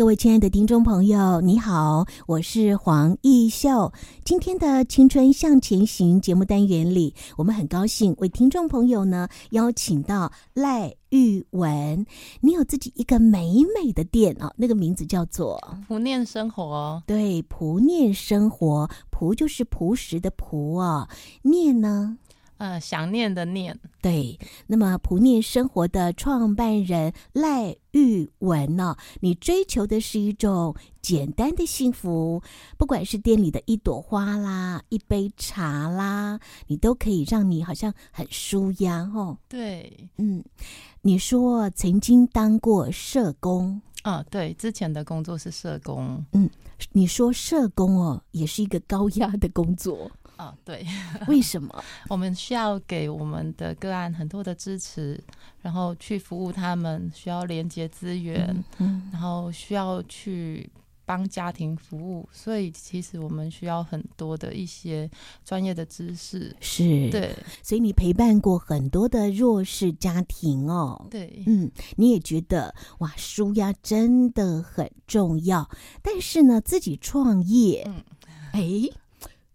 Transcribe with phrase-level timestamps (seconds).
[0.00, 3.92] 各位亲爱的听众朋友，你好，我是黄奕秀。
[4.24, 12.06] 今天的《青春向前行》节目单元里，我们很高兴为听众朋友呢邀请到赖玉文。
[12.40, 17.02] 你有自己一个美美的店啊，那个名字叫做朴念生活。
[17.06, 21.10] 对，朴念生活，朴就是朴实的朴啊，
[21.42, 22.16] 念呢？
[22.60, 24.38] 呃，想念的念，对。
[24.66, 28.98] 那么，普念生活的创办人赖玉文呢、哦？
[29.20, 32.42] 你追求的是一种简单的幸福，
[32.76, 39.38] 不管是店里的一朵花啦，一杯茶啦，你都可以让你好像很舒压哦。
[39.48, 40.44] 对，嗯，
[41.00, 46.50] 你说曾经当过社工，啊，对，之前的工作是社工，嗯，
[46.92, 50.10] 你说社工哦，也是一个高压的工作。
[50.40, 50.86] 哦，对，
[51.28, 51.84] 为什么？
[52.08, 55.22] 我们需要给我们的个案很多的支持，
[55.60, 58.46] 然后去服务他们，需要连接资源，
[58.78, 60.70] 嗯，嗯，然后需要去
[61.04, 65.10] 帮家庭服务，所以其实我们需要很多的一些
[65.44, 66.56] 专业的知识。
[66.60, 71.06] 是，对，所以你陪伴过很多的弱势家庭哦。
[71.10, 75.68] 对，嗯，你也觉得哇，舒压真的很重要，
[76.00, 78.02] 但是呢，自己创业，嗯，
[78.52, 78.90] 哎。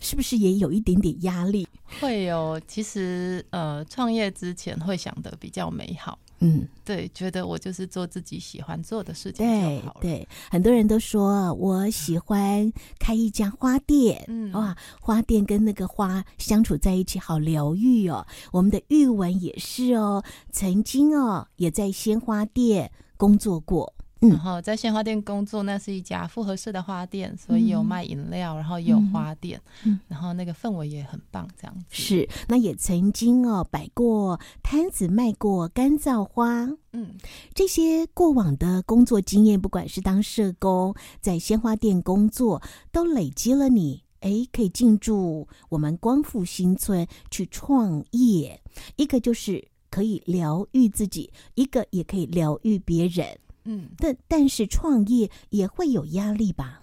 [0.06, 1.68] 是不是也有一点点压力？
[2.00, 18.26] 会有，其实呃，创业之前会想的比较美好，嗯，对，觉得我就是做自己喜欢做的事情对对，很多人都说我喜欢开一家花店，嗯，哇，花店跟那个花相处在一起好疗愈哦。
[18.52, 23.95] 我们的玉文也是哦，曾经哦也在鲜花店工作过。
[24.30, 31.86] 然后在鲜花店工作，那是一家复合式的花店，所以有卖饮料，然后也有花店，嗯，然后那个氛围也很棒，这样子。
[31.90, 37.16] 是，那也曾经哦摆过摊子卖过干燥花，嗯，
[37.54, 42.62] 这些过往的工作经验，不管是当社工，在鲜花店工作，
[42.92, 48.62] 都累积了你，哎，可以进驻我们光复新村去创业。
[48.98, 53.38] 一个就是可以疗愈自己，一个也可以疗愈别人。
[53.66, 56.82] 嗯，但但是创业也会有压力吧？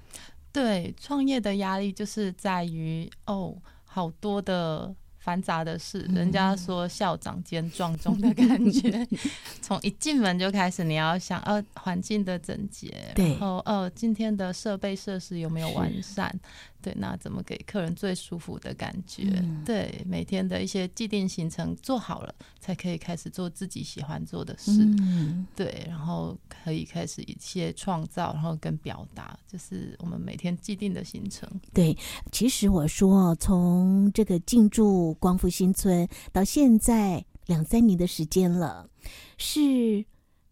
[0.52, 6.04] 对，创业的压力就是在于哦，好多的繁杂的事。
[6.10, 9.06] 嗯、人家说校长兼撞钟的感觉，
[9.62, 16.38] 从一进门就开始，你要想呃环境的整洁，然后呃今天的设备设施有没有完善？
[16.82, 19.22] 对，那怎么给客人最舒服的感觉？
[19.36, 24.72] 嗯、对，每天的一些既定行程做好了，才可以开始做自己喜欢做的事。
[25.00, 31.48] 嗯、对，然后可以开始一些创造，然后跟表达，就是我们每天既定的行程。
[31.72, 31.96] 对，
[32.32, 38.90] 其实我说，从这个进驻光复新村到现在两三年的时间了，
[39.38, 40.04] 是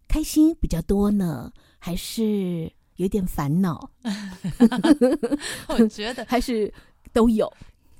[0.07, 2.71] 开心比较多呢，还是？
[3.01, 3.89] 有点烦恼，
[5.67, 6.71] 我觉得还是
[7.11, 7.51] 都有，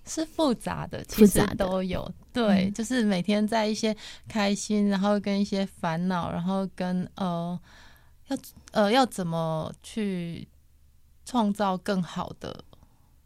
[0.05, 2.07] 是复杂的，其实都有。
[2.31, 3.97] 对，嗯、就是每天在一些
[4.27, 7.59] 开心，然后跟一些烦恼，然后跟呃，
[8.27, 8.37] 要
[8.73, 10.47] 呃要怎么去
[11.25, 12.63] 创造更好的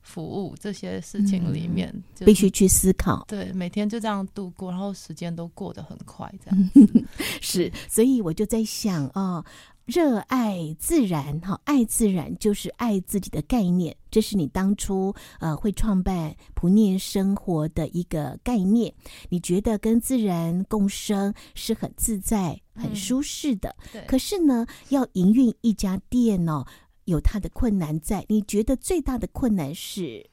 [0.01, 3.25] 服务这些事情里面，嗯就是、必须去思考。
[3.27, 7.05] 对，每天就这样度过，然后时间都过得很快，这样 子
[7.41, 7.69] 是。
[7.89, 9.21] 所以我就在想啊。
[9.21, 9.45] 哦
[9.85, 13.95] 热爱自然，哈，爱自然就是爱自己的概念。
[14.09, 18.91] 这是你当初呃会创办不念生活的一个概念。
[19.29, 23.75] 你觉得跟自然共生是很自在、很舒适的。
[24.07, 26.65] 可是呢，要营运一家店哦，
[27.03, 28.25] 有它的困难在。
[28.27, 30.27] 你觉得最大的困难是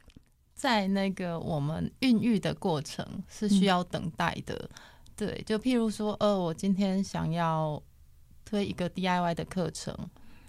[0.54, 4.54] 在那个我们孕育的过程是需要等待的。
[4.54, 4.70] 嗯、
[5.14, 7.82] 对，就譬如说，呃，我今天想要。
[8.52, 9.96] 推一个 DIY 的课程，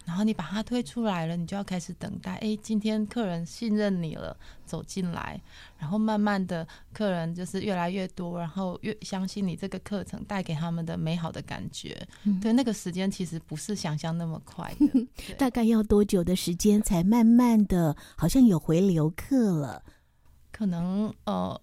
[0.04, 2.34] 然后你把它推出来了，你就要开始等待。
[2.42, 4.36] 哎，今天客人信任你了，
[4.66, 5.40] 走进来，
[5.78, 11.98] 然后慢慢的客人就是越来越多，然后越相信你这个课程带给他们的美好的感觉。
[12.26, 15.08] 嗯、对，那个时间其实不是想象那么快的。
[15.40, 19.82] 大概要多久的时间才慢慢的，好像有回流客了？
[20.52, 21.58] 可能呃。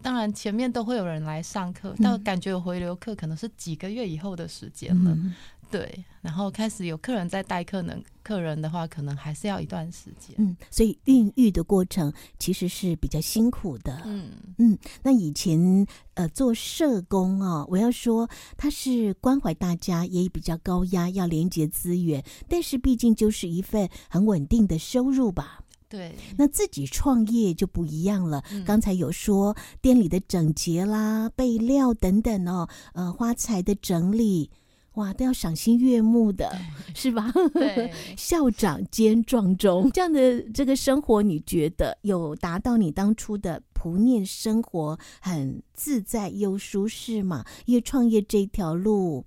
[0.00, 5.10] 当然，前面都会有人来上课，但感觉有回流课可能是几个月以后的时间了。
[5.10, 5.34] 嗯、
[5.70, 10.34] 对，然后开始有客人在带客人，客人的话可能还是要一段时间。
[10.38, 14.00] 嗯，所以孕育的过程其实是比较辛苦的。
[14.06, 25.60] 嗯嗯，那以前呃做社工啊、哦，我要说他是关怀大家，也比较高压，要连接资源，但是毕竟就是一份很稳定的收入吧。
[25.90, 28.42] 对，那自己创业就不一样了。
[28.52, 34.50] 嗯、刚才有说店里的整洁啦、备料等等哦，呃，花材的整理。
[34.94, 36.50] 哇，都要赏心悦目的，
[36.94, 37.32] 是吧？
[37.54, 47.44] 对， 校长兼壮中这样的这个生活，你觉得有达到你当初的菩念生活很自在又舒适吗？
[47.66, 49.24] 因为创业这条路，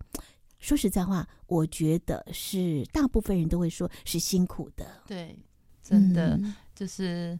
[0.59, 4.85] 说实在话，我觉得是大部分人都会说是辛苦的。
[5.07, 5.39] 对，
[5.81, 7.39] 真的、嗯、就是。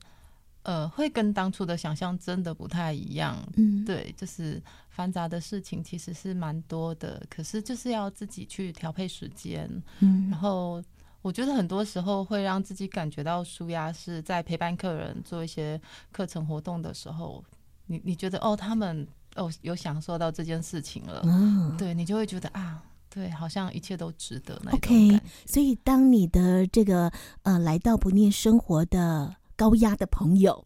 [0.63, 3.38] 呃，会跟当初的想象真的不太一样。
[3.56, 9.68] 嗯，对，就是繁杂的事情其实是蛮多的，可是就是要自己去调配时间。
[10.02, 10.84] 嗯，然后
[11.24, 15.81] 我觉得很多时候会让自己感觉到舒压，是在陪伴客人做一些
[16.12, 17.44] 课程活动的时候，
[17.88, 24.72] 你你觉得哦，他们哦有享受到这件事情了，嗯，对，你就会觉得啊，对，好像一切都值得那。
[24.74, 27.12] OK，所以当你的这个
[27.42, 29.36] 呃来到不念生活的。
[29.62, 30.60] 高压的朋友，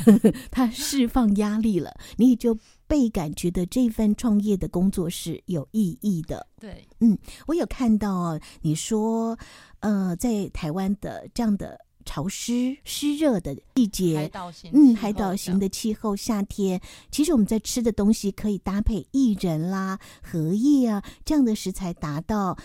[0.50, 2.56] 他释放压力了，你也就
[2.86, 6.46] 倍感觉得这份创业的工作是有意义的。
[6.58, 9.38] 对，嗯，我有看到你说，
[9.80, 16.80] 呃，在台湾的这样的潮湿湿热的季节，海岛型，嗯，海岛型的气候，夏天，
[17.10, 22.56] 其实我们在吃的东西可以搭配薏仁啦、荷叶啊这样的食材，达到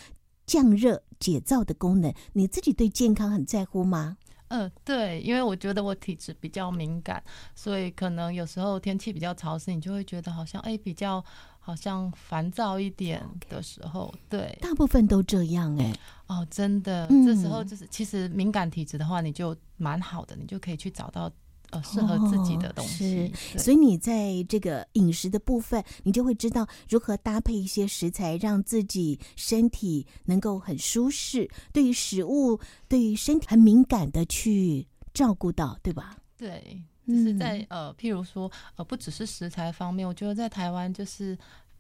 [0.46, 2.14] 降热解燥的功能。
[2.32, 4.16] 你自己对健康很在乎吗？
[4.50, 7.24] 嗯，对，因为我觉得我体质比较敏感，
[7.56, 11.24] 所以可能有时候天气比较潮湿，你就会觉得好像哎，比较
[11.60, 15.94] 好像烦躁一点的时候，对，大部分都这样哎，
[16.28, 21.32] 哦，真的，嗯，这时候就是其实敏感体质的话，你就蛮好的，你就可以去找到。
[21.74, 31.50] 呃，适合自己的东西，哦、是，所以你在这个饮食的部分，你就会知道如何搭配一些食材，让自己身体能够很舒适。
[31.72, 36.16] 对于食物，对于身体很敏感的去照顾到，对吧？
[36.38, 41.38] 对，就是在、嗯、呃，譬如说，呃，不只是食材方面，我觉得在台湾就是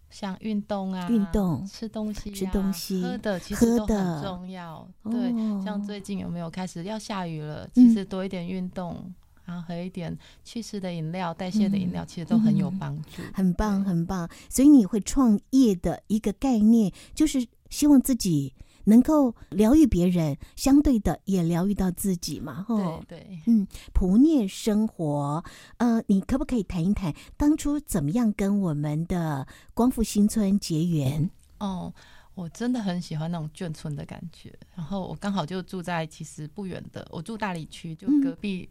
[0.09, 4.87] 像运动啊，运动、吃东西、啊、吃东西、喝的，其实都很重要。
[5.03, 7.67] 对，哦、像最近有没有开始要下雨了？
[7.73, 9.13] 其实多一点运动。
[9.45, 13.21] 嗯然后喝一点祛湿的饮料、代谢的饮料，其实都很有帮助。
[13.33, 14.29] 很棒，很棒。
[14.49, 18.53] 所以你会创业的一个概念，就是希望自己
[18.85, 22.65] 能够疗愈别人，相对的也疗愈到自己嘛。
[22.67, 25.43] 对对，嗯，普念生活。
[25.77, 31.29] 呃，你可不可以谈一谈当初怎么样跟我们的光复新村结缘？
[31.59, 31.93] 哦，
[32.33, 34.57] 我真的很喜欢那种眷村的感觉。
[34.73, 38.69] 然后我刚好就住在其实不远的，我住大理区，就隔壁。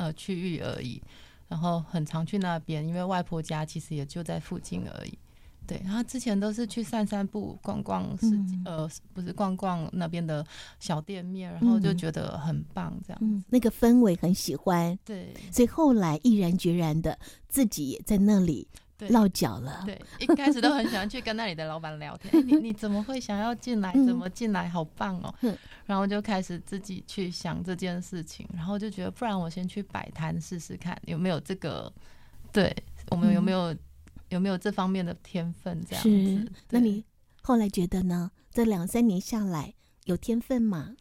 [0.00, 1.00] 嗯呃，区域而已，
[1.48, 5.18] 然后很常去那边，因为外婆家其实也就在附近而已。
[5.66, 10.44] 对，然后之前都是去散散步、逛逛市，嗯、呃，不是逛逛那边的
[10.80, 14.98] 小店面，然后就觉得很棒，这样、嗯，那个氛围很喜欢。
[15.04, 17.16] 对，所以后来毅然决然的
[17.48, 18.66] 自己也在那里。
[19.08, 22.32] 落脚了，对，一开始都很喜欢去跟那里的老板聊天。
[22.32, 23.92] 欸、你你怎么会想要进来？
[23.92, 24.68] 怎么进来？
[24.68, 25.34] 好棒哦！
[25.40, 25.56] 嗯、
[25.86, 31.92] 然后就开始自己去想这件事情，然后就觉得，不然我先去摆摊试试看，有没有这个？
[32.52, 32.74] 对，
[33.10, 33.78] 我们有没有、嗯、
[34.28, 35.82] 有没有这方面的天分？
[35.88, 36.52] 这样子。
[36.68, 37.04] 那你
[37.42, 38.30] 后来觉得呢？
[38.52, 39.74] 这两三年下来，
[40.04, 40.94] 有天分吗？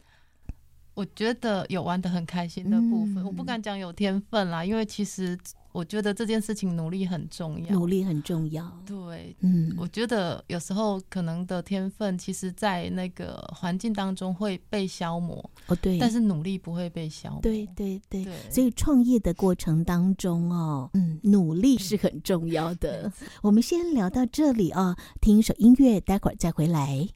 [0.94, 5.38] 我觉得有玩的很开心的部分，嗯、我不敢讲有天分啦，因为其实。
[5.72, 8.66] 我觉得这件事情努力很重要，努力很重要。
[8.86, 15.38] 对，嗯，我觉得有时候可能的天分，其实，在那个环境当中会被消磨。
[15.68, 17.42] 哦，对，但是努力不会被消磨。
[17.42, 23.04] 对对对，对所以创业的过程当中哦，嗯，努力是很重要的。
[23.22, 27.08] 嗯、我们先聊到这里哦，听一首音乐，待会儿再回来。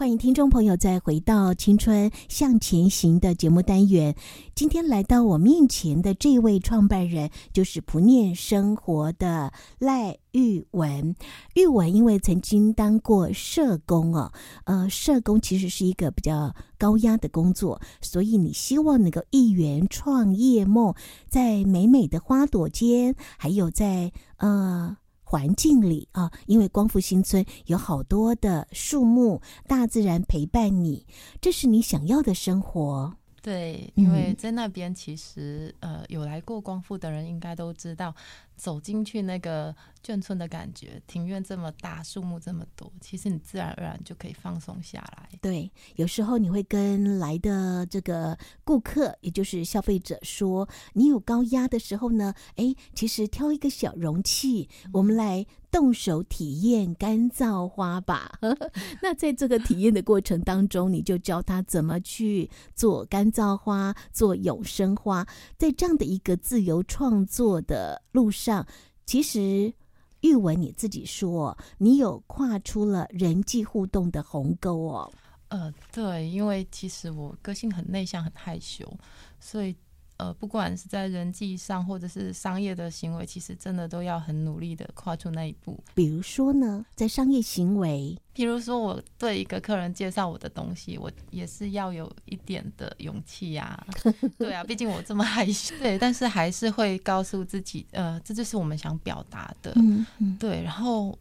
[0.00, 4.16] 欢迎听众朋友再回到《青春向前行》的节目单元。
[4.54, 11.14] 今天来到我面前的这位创办人，就是不念生活的赖玉文。
[11.54, 14.32] 玉文因为曾经当过社工哦，
[14.64, 20.94] 呃，社工其实是一个比较高压的工作，所以你希望能够一圆创业梦，
[21.28, 24.96] 在美美的花朵间，还有在呃。
[25.30, 31.06] 环境里啊，因为光复新村有好多的树木，大自然陪伴你，
[31.40, 33.14] 这是你想要的生活。
[33.42, 38.14] 对，因为在那边其实呃有来过光复的人应该都知道，
[38.54, 45.28] 走进去那个眷村的感觉，庭院这么大，树木这么多，其实你自然而然就可以放松下来。
[45.40, 58.38] 对，有时候你会跟来的这个顾客，也就是消费者说，你有高压的时候呢，哎，其实挑一个小容器，我们来动手体验干燥花吧。
[59.00, 68.66] 那在这个体验的过程当中，你就教他怎么去做干燥花，做永生花，在这样的一个自由创作的路上。
[69.06, 69.72] 其实，
[70.20, 75.12] 玉文你自己说，你有跨出了人际互动的鸿沟哦。
[75.48, 78.92] 呃，对，因为其实我个性很内向、很害羞，
[79.38, 79.74] 所以。
[80.20, 85.82] 呃，不管是在人际上，或者是商业的行为，其实真的都要很努力的跨出那一步。
[85.94, 93.82] 比如说呢，在商业行为，比如说我对一个客人介绍我的东西，我也是要有一点的勇气呀。
[94.36, 95.74] 对啊，毕竟我这么害羞。
[95.78, 99.72] 对，但是还是会告诉自己，呃，这就是我们想表达的。
[99.76, 100.36] 嗯嗯。
[100.38, 101.18] 对，然后，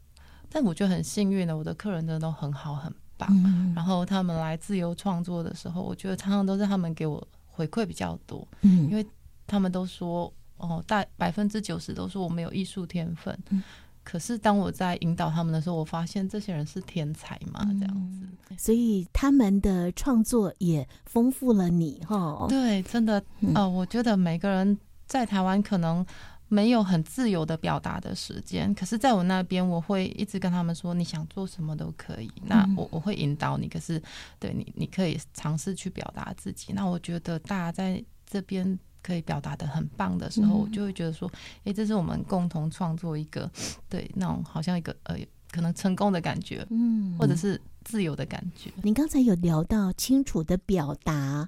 [0.50, 3.30] 但我觉得很幸运的，我的客人真的都很好，很棒。
[3.32, 3.72] 嗯。
[3.74, 7.26] 然后他们来自由创作的时候，我觉得常常都是他们给我。
[7.60, 9.06] 回馈比较多，嗯，因为
[9.46, 13.62] 他们都说，哦，大百分之九十都说我没有艺术天分，嗯，
[14.02, 23.22] 可是当我在引导他们的时候，我发现这些人是天才嘛，这样子，所以他们的创作也丰富了你，哈，对，真的，
[23.54, 26.06] 呃，我觉得每个人在台湾可能
[26.50, 34.02] 没有很自由的表达的时间，可是在我那边，我会一直跟他们说，你想做什么都可以，那我我会引导你，可是
[34.40, 36.74] 对你，你可以尝试去表达自己。
[36.74, 41.32] 那我觉得大家在这边可以表达的很棒的时候，我就会觉得说，
[41.66, 43.50] 哎，这是我们共同创作一个，
[43.88, 45.16] 对，那种好像一个呃，
[45.52, 48.72] 可能成功的感觉，嗯，或者是自由的感觉。
[48.82, 51.48] 您刚才有聊到清楚的表达，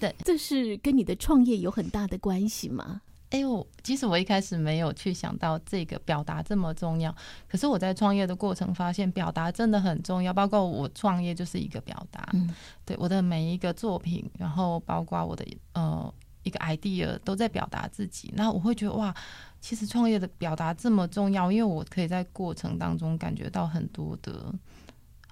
[0.00, 3.02] 对，这是跟你的创业有很大的关系吗？
[3.30, 7.14] 哎我，其实我一开始没有去想到这个表达这么重要，
[7.46, 10.32] 可是我在创业的过程发现表达真的很重要。
[10.32, 12.48] 包括我创业就是一个表达，嗯、
[12.84, 18.32] 对我的每一个作品，然后包括我的呃一个 idea 都在表达自己。
[18.34, 19.14] 那我会觉得哇，
[19.60, 24.52] 其实创业的表达这么重要，因为我可以在过程当中感觉到很多的。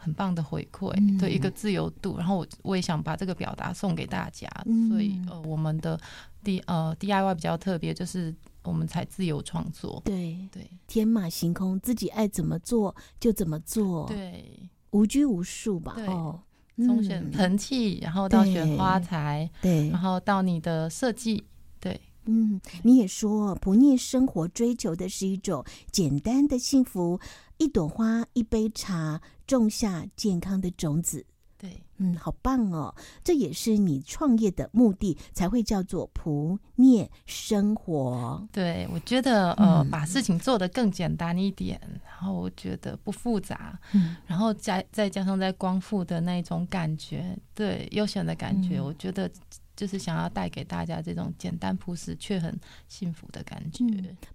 [0.07, 4.49] 很棒的回馈，对一个自由度，然后我我也想把这个表达送给大家，
[4.89, 5.99] 所以呃，我们的
[6.45, 8.33] D 呃 DIY 比较特别，就是
[8.63, 16.41] 我们才自由创作，对对，天马行空，自己爱怎么做就怎么做，对，无拘无束吧，哦，
[16.77, 21.43] 从选盆器，然后到选花材，对，然后到你的设计，
[21.81, 22.01] 对。
[22.29, 27.21] 嗯，你也说不腻生活追求的是一种简单的幸福，
[27.57, 31.25] 一朵花，一杯茶，种下健康的种子。
[31.59, 32.95] 对，嗯，好棒哦！
[33.25, 38.47] 这也是你创业的目的，才会叫做不腻生活。
[38.53, 49.31] 对，我觉得呃，把事情做得更简单一点，然后我觉得不复杂，嗯，然后再再加上在光复的那种感觉，对，悠闲的感觉，我觉得。
[49.77, 53.85] 就是想要带给大家这种简单朴实却很幸福的感觉。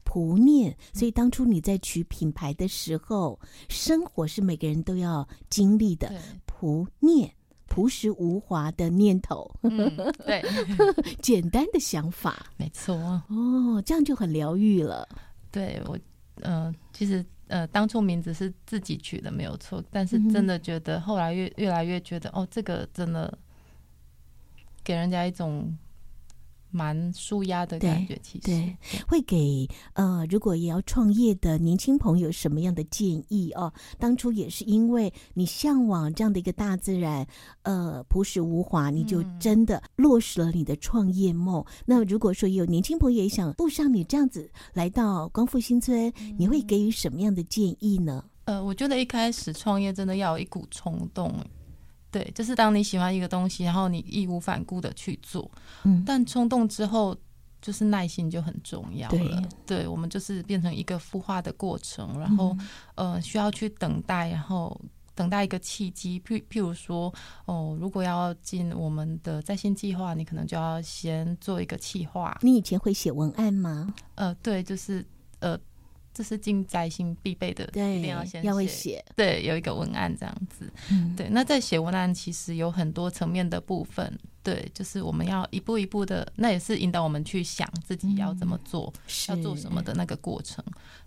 [0.04, 6.14] 朴念，所以当初你在取品牌的时候，生活是每个人都要经历的。
[6.46, 7.34] 朴念，
[7.68, 9.50] 朴实无华的念头。
[9.64, 9.90] 嗯，
[10.26, 10.44] 对，
[11.24, 12.96] 简单的想法， 没错。
[13.30, 15.08] 哦，这样就很疗愈了。
[15.50, 15.98] 对我，
[16.42, 19.84] 嗯、呃，其实呃，当初名字是自己取的，没有错。
[19.90, 23.36] 但是真的觉得，后来越越来越觉得，哦，这个真的。
[24.84, 25.78] 给人家一种
[26.74, 33.74] 蛮舒压的感觉，其实对，会给呃，如果也要创业的年轻朋友什么样的建议哦？
[34.00, 37.28] 当初也是因为你向往这样的一个大自然，
[37.64, 41.60] 呃，朴实无华，你就真的落实了你的创业梦。
[41.62, 48.24] 嗯、那如果说有年轻朋友也想步上你这样子来到光复新村，你会给予什么样的建议呢？
[48.46, 51.36] 呃，我觉得一开始创业真的要有一股冲动。
[52.12, 55.50] 对，就是当你喜欢一个东西，然后你义无反顾的去做，
[55.84, 57.16] 嗯，但冲动之后，
[57.62, 59.18] 就是耐心就很重要了。
[59.18, 62.56] 对，对，我们就是变成一个孵化的过程，然后、
[62.96, 64.80] 嗯、呃，需要去等待，然后
[65.16, 66.20] 等待一个契机。
[66.20, 67.14] 譬譬如说，
[67.46, 72.38] 哦，如果要进我们的在线计划，你可能就要先做一个企划。
[72.42, 73.94] 你以前会写文案吗？
[74.16, 75.06] 呃，对，就是
[75.40, 75.58] 呃。
[76.14, 81.30] 这是进在心必备的，对，一定要先要会写，对，有一个文案这样子，嗯，对。
[81.30, 90.64] 那在写文案，其实有很多层面的部分，对，就是我们要一步一步的，那也是引导我们去想自己要怎么做，嗯、要做什么的那个过程。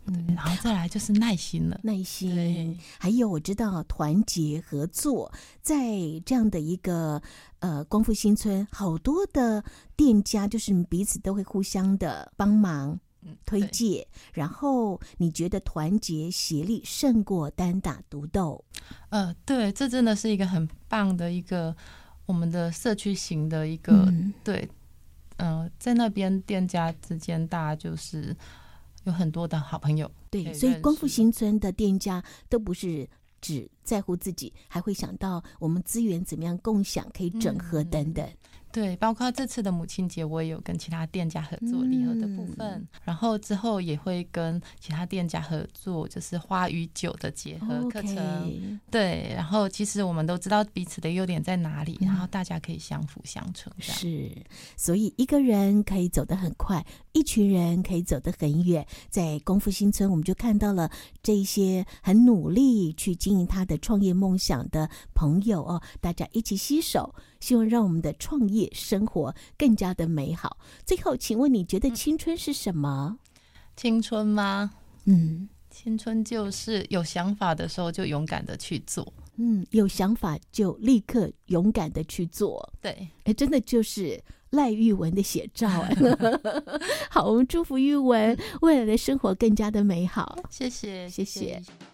[0.06, 2.78] 嗯，然后再来就是耐心了，耐心。
[2.98, 5.32] 还有我知道团结合作，
[5.62, 5.76] 在
[6.26, 7.20] 这样的一个
[7.60, 9.64] 呃光复新村，好多的
[9.96, 12.98] 店家就是彼此都会互相的帮忙。
[13.44, 18.64] 推介，然后你觉得团结协力胜过单打独斗？
[19.10, 21.74] 呃，对，这真的是一个很棒的一个
[22.26, 24.68] 我们的社区型的一个、嗯、对，
[25.36, 28.36] 嗯、呃，在那边店家之间，大家就是
[29.04, 30.10] 有很多的好朋友。
[30.30, 33.08] 对，所以光复新村的店家都不是
[33.40, 38.26] 只在乎自己，还会想到我们资源怎么样共享，可以整合等等。
[38.26, 38.36] 嗯
[38.74, 48.80] 对，包括这次的母亲节，我也有跟其他店家合作礼盒的部分，嗯，然后之后也会跟其他店家合作，就是花与酒的结合课程。
[48.90, 53.72] 对，然后其实我们都知道彼此的优点在哪里，嗯，然后大家可以相辅相成。
[53.78, 54.28] 是，
[54.76, 58.84] 所以一个人可以走得很快，一群人可以走得很远。
[59.08, 60.90] 在功夫新村，我们就看到了
[61.22, 67.14] 这一些很努力去经营他的创业梦想的朋友哦，大家一起携手。
[67.44, 70.56] 希望让我们的创业生活更加的美好。
[70.86, 73.18] 最后，请问你觉得青春是什么？
[73.76, 74.70] 青春吗？
[75.04, 79.12] 嗯，青春就是有想法的时候就勇敢的去做。
[79.36, 82.72] 嗯，有想法就立刻勇敢的去做。
[82.80, 85.68] 对，哎，真的就是赖玉文的写照。
[87.10, 90.38] 好，我们祝福玉文未来的生活更加的美好。
[90.48, 91.40] 谢谢，谢谢。
[91.40, 91.93] 谢谢。